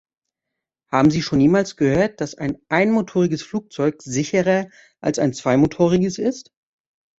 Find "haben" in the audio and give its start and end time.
0.91-1.11